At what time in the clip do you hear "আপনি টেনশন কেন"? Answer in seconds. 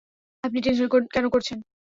0.43-1.25